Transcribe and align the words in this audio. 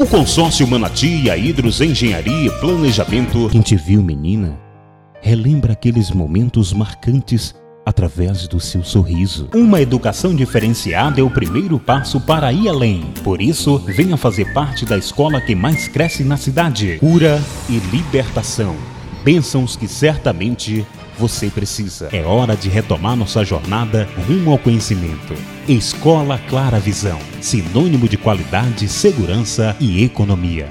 O 0.00 0.06
consórcio 0.06 0.66
Manati 0.66 1.24
e 1.24 1.30
a 1.30 1.36
Hidros 1.36 1.82
Engenharia 1.82 2.46
e 2.46 2.50
Planejamento. 2.58 3.50
Quem 3.50 3.60
te 3.60 3.76
viu, 3.76 4.02
menina, 4.02 4.58
relembra 5.20 5.74
aqueles 5.74 6.10
momentos 6.10 6.72
marcantes 6.72 7.54
através 7.84 8.48
do 8.48 8.58
seu 8.58 8.82
sorriso. 8.82 9.50
Uma 9.54 9.82
educação 9.82 10.34
diferenciada 10.34 11.20
é 11.20 11.22
o 11.22 11.28
primeiro 11.28 11.78
passo 11.78 12.18
para 12.18 12.50
ir 12.50 12.66
além. 12.66 13.12
Por 13.22 13.42
isso, 13.42 13.76
venha 13.76 14.16
fazer 14.16 14.54
parte 14.54 14.86
da 14.86 14.96
escola 14.96 15.38
que 15.38 15.54
mais 15.54 15.86
cresce 15.86 16.24
na 16.24 16.38
cidade. 16.38 16.96
Cura 16.98 17.38
e 17.68 17.76
libertação. 17.94 18.74
Bênçãos 19.22 19.76
que 19.76 19.86
certamente 19.86 20.86
você 21.18 21.48
precisa. 21.50 22.08
É 22.12 22.22
hora 22.22 22.56
de 22.56 22.68
retomar 22.68 23.14
nossa 23.14 23.44
jornada 23.44 24.08
rumo 24.26 24.52
ao 24.52 24.58
conhecimento. 24.58 25.34
Escola 25.68 26.40
Clara 26.48 26.80
Visão, 26.80 27.18
sinônimo 27.40 28.08
de 28.08 28.16
qualidade, 28.16 28.88
segurança 28.88 29.76
e 29.78 30.02
economia. 30.02 30.68